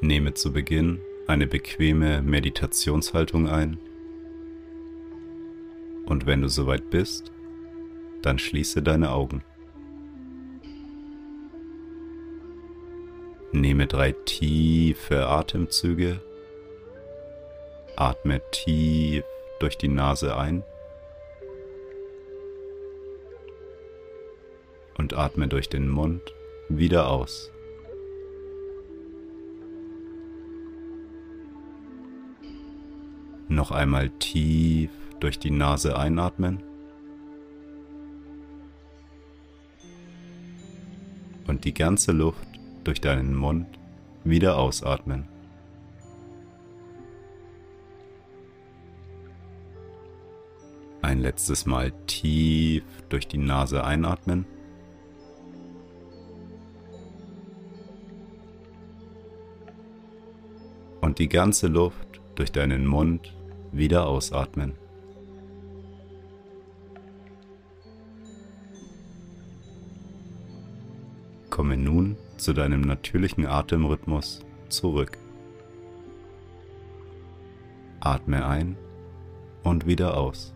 [0.00, 3.78] Nehme zu Beginn eine bequeme Meditationshaltung ein
[6.08, 7.32] und wenn du soweit bist,
[8.22, 9.44] dann schließe deine Augen.
[13.52, 16.20] Nehme drei tiefe Atemzüge.
[17.96, 19.24] Atme tief
[19.60, 20.62] durch die Nase ein
[24.96, 26.22] und atme durch den Mund
[26.68, 27.50] wieder aus.
[33.48, 36.62] Noch einmal tief durch die Nase einatmen.
[41.46, 42.46] Und die ganze Luft
[42.84, 43.66] durch deinen Mund
[44.22, 45.26] wieder ausatmen.
[51.00, 54.44] Ein letztes Mal tief durch die Nase einatmen.
[61.00, 63.37] Und die ganze Luft durch deinen Mund
[63.72, 64.74] wieder ausatmen.
[71.50, 75.18] Komme nun zu deinem natürlichen Atemrhythmus zurück.
[78.00, 78.76] Atme ein
[79.64, 80.54] und wieder aus.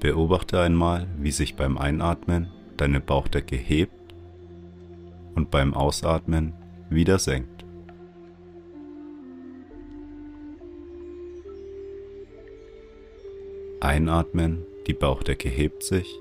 [0.00, 3.95] Beobachte einmal, wie sich beim Einatmen deine Bauchdecke hebt
[5.36, 6.54] und beim Ausatmen
[6.90, 7.64] wieder senkt.
[13.80, 16.18] Einatmen, die Bauchdecke hebt sich.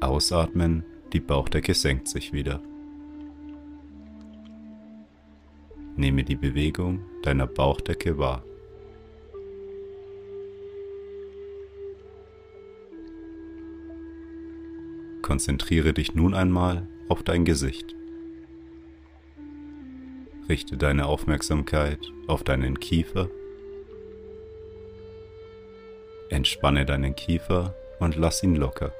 [0.00, 2.62] Ausatmen, die Bauchdecke senkt sich wieder.
[5.96, 8.44] Nehme die Bewegung deiner Bauchdecke wahr.
[15.26, 17.96] Konzentriere dich nun einmal auf dein Gesicht.
[20.48, 21.98] Richte deine Aufmerksamkeit
[22.28, 23.28] auf deinen Kiefer.
[26.30, 28.92] Entspanne deinen Kiefer und lass ihn locker.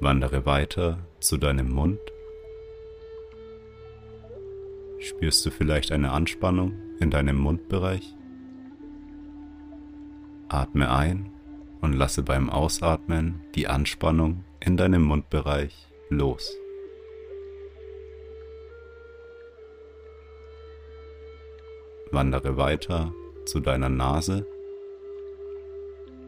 [0.00, 2.00] Wandere weiter zu deinem Mund.
[5.00, 8.14] Spürst du vielleicht eine Anspannung in deinem Mundbereich?
[10.48, 11.30] Atme ein
[11.80, 16.56] und lasse beim Ausatmen die Anspannung in deinem Mundbereich los.
[22.10, 23.12] Wandere weiter
[23.46, 24.46] zu deiner Nase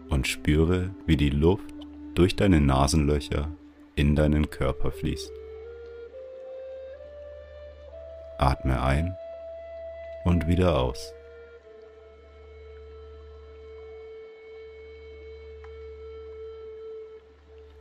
[0.09, 1.75] und spüre, wie die Luft
[2.15, 3.51] durch deine Nasenlöcher
[3.95, 5.33] in deinen Körper fließt.
[8.39, 9.15] Atme ein
[10.25, 11.13] und wieder aus.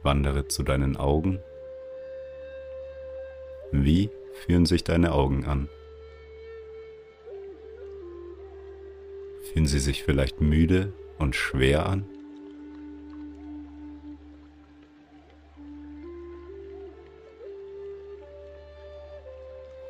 [0.03, 1.39] Wandere zu deinen Augen.
[3.71, 5.69] Wie fühlen sich deine Augen an?
[9.51, 12.05] Fühlen sie sich vielleicht müde und schwer an?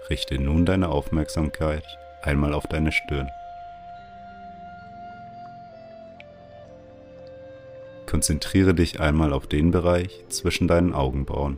[0.10, 1.86] Richte nun deine Aufmerksamkeit
[2.22, 3.30] einmal auf deine Stirn.
[8.22, 11.58] Konzentriere dich einmal auf den Bereich zwischen deinen Augenbrauen.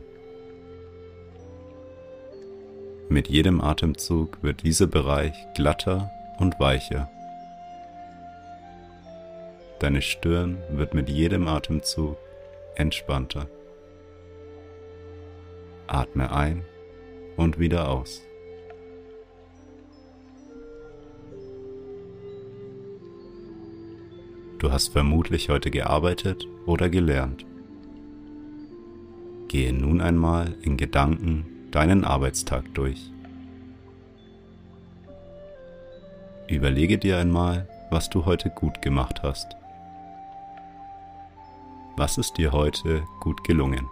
[3.10, 7.10] Mit jedem Atemzug wird dieser Bereich glatter und weicher.
[9.78, 12.16] Deine Stirn wird mit jedem Atemzug
[12.76, 13.46] entspannter.
[15.86, 16.64] Atme ein
[17.36, 18.22] und wieder aus.
[24.64, 27.44] Du hast vermutlich heute gearbeitet oder gelernt.
[29.48, 33.12] Gehe nun einmal in Gedanken deinen Arbeitstag durch.
[36.48, 39.54] Überlege dir einmal, was du heute gut gemacht hast.
[41.98, 43.86] Was ist dir heute gut gelungen?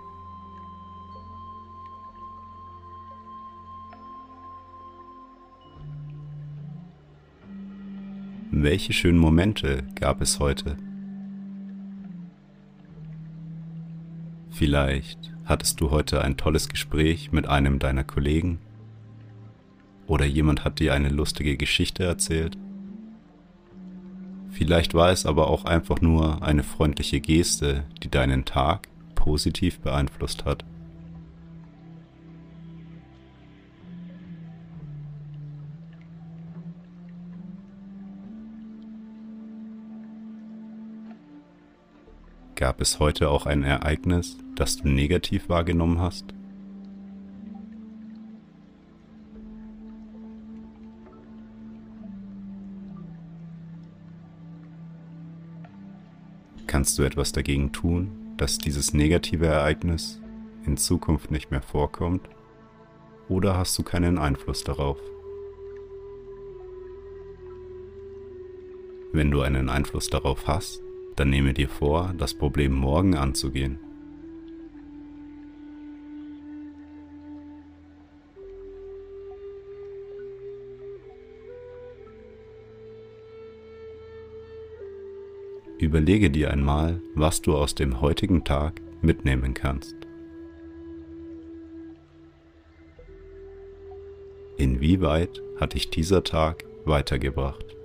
[8.63, 10.77] Welche schönen Momente gab es heute?
[14.53, 18.61] Vielleicht hattest du heute ein tolles Gespräch mit einem deiner Kollegen
[20.07, 22.57] oder jemand hat dir eine lustige Geschichte erzählt.
[24.53, 28.87] Vielleicht war es aber auch einfach nur eine freundliche Geste, die deinen Tag
[29.17, 30.65] positiv beeinflusst hat.
[42.63, 46.27] Gab es heute auch ein Ereignis, das du negativ wahrgenommen hast?
[56.69, 60.21] Kannst du etwas dagegen tun, dass dieses negative Ereignis
[60.65, 62.29] in Zukunft nicht mehr vorkommt?
[63.29, 65.01] Oder hast du keinen Einfluss darauf?
[69.13, 70.81] Wenn du einen Einfluss darauf hast,
[71.17, 73.79] dann nehme dir vor, das Problem morgen anzugehen.
[85.79, 89.97] Überlege dir einmal, was du aus dem heutigen Tag mitnehmen kannst.
[94.57, 97.77] Inwieweit hat dich dieser Tag weitergebracht?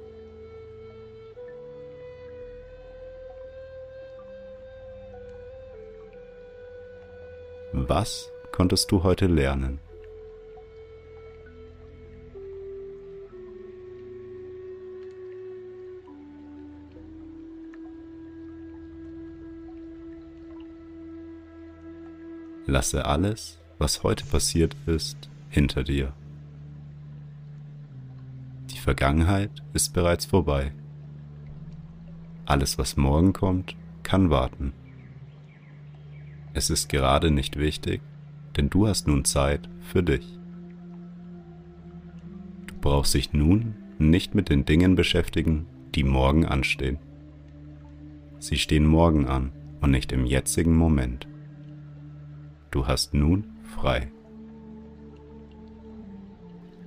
[7.74, 9.80] Was konntest du heute lernen?
[22.66, 26.14] Lasse alles, was heute passiert ist, hinter dir.
[28.72, 30.74] Die Vergangenheit ist bereits vorbei.
[32.46, 34.74] Alles, was morgen kommt, kann warten.
[36.58, 38.02] Es ist gerade nicht wichtig,
[38.56, 40.26] denn du hast nun Zeit für dich.
[42.66, 46.98] Du brauchst dich nun nicht mit den Dingen beschäftigen, die morgen anstehen.
[48.40, 49.52] Sie stehen morgen an
[49.82, 51.28] und nicht im jetzigen Moment.
[52.72, 54.12] Du hast nun frei.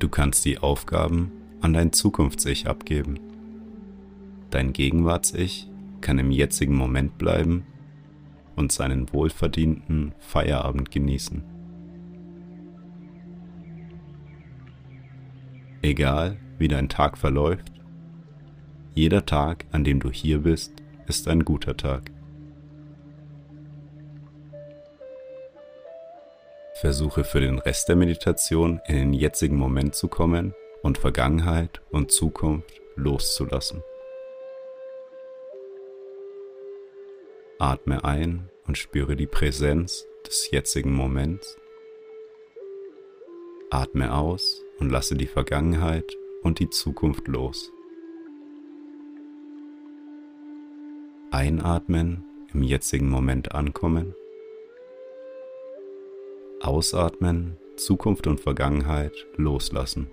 [0.01, 1.31] Du kannst die Aufgaben
[1.61, 3.21] an dein Zukunfts-Ich abgeben.
[4.51, 5.71] Dein Gegenwarts-Ich
[6.01, 7.67] kann im jetzigen Moment bleiben
[8.61, 11.43] und seinen wohlverdienten Feierabend genießen.
[15.83, 17.73] Egal wie dein Tag verläuft,
[18.95, 20.75] jeder Tag, an dem du hier bist,
[21.09, 22.11] ist ein guter Tag.
[26.75, 32.11] Versuche für den Rest der Meditation in den jetzigen Moment zu kommen und Vergangenheit und
[32.11, 33.83] Zukunft loszulassen.
[37.61, 41.59] Atme ein und spüre die Präsenz des jetzigen Moments.
[43.69, 47.71] Atme aus und lasse die Vergangenheit und die Zukunft los.
[51.31, 52.25] Einatmen,
[52.55, 54.15] im jetzigen Moment ankommen.
[56.63, 60.11] Ausatmen, Zukunft und Vergangenheit loslassen.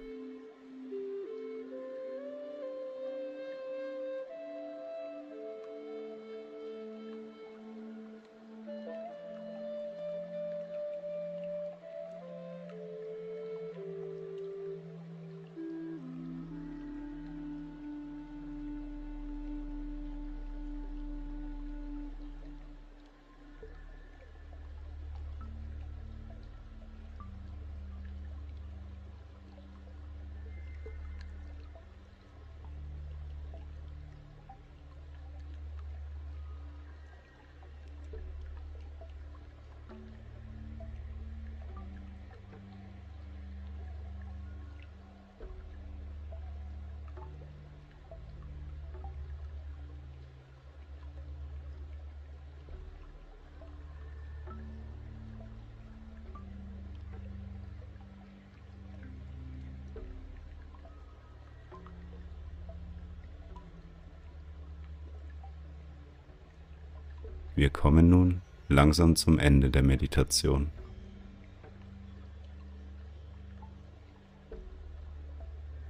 [67.57, 70.69] Wir kommen nun langsam zum Ende der Meditation.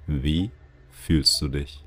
[0.06, 0.50] Wie
[0.90, 1.84] fühlst du dich?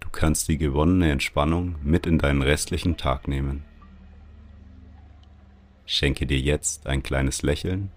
[0.00, 3.62] Du kannst die gewonnene Entspannung mit in deinen restlichen Tag nehmen.
[5.84, 7.92] Schenke dir jetzt ein kleines Lächeln.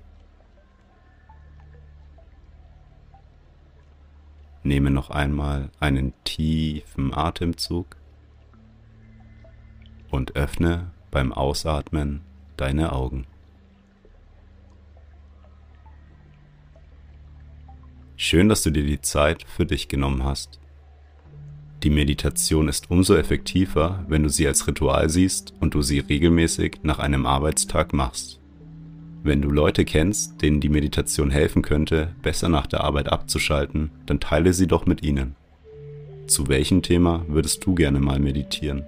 [4.63, 7.97] Nehme noch einmal einen tiefen Atemzug
[10.09, 12.21] und öffne beim Ausatmen
[12.55, 13.25] deine Augen.
[18.15, 20.61] Schön, dass du dir die Zeit für dich genommen hast.
[21.83, 26.79] Die Meditation ist umso effektiver, wenn du sie als Ritual siehst und du sie regelmäßig
[26.83, 28.39] nach einem Arbeitstag machst.
[29.25, 34.19] Wenn du Leute kennst, denen die Meditation helfen könnte, besser nach der Arbeit abzuschalten, dann
[34.19, 35.37] teile sie doch mit ihnen.
[36.27, 38.83] Zu welchem Thema würdest du gerne mal meditieren?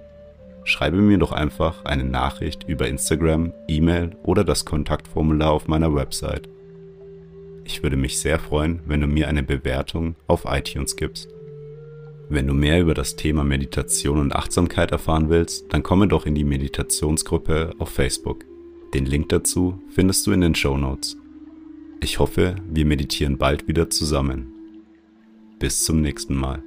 [0.64, 6.50] Schreibe mir doch einfach eine Nachricht über Instagram, E-Mail oder das Kontaktformular auf meiner Website.
[7.64, 11.30] Ich würde mich sehr freuen, wenn du mir eine Bewertung auf iTunes gibst.
[12.28, 16.34] Wenn du mehr über das Thema Meditation und Achtsamkeit erfahren willst, dann komme doch in
[16.34, 18.44] die Meditationsgruppe auf Facebook.
[18.96, 21.18] Den Link dazu findest du in den Show Notes.
[22.00, 24.46] Ich hoffe, wir meditieren bald wieder zusammen.
[25.58, 26.62] Bis zum nächsten Mal.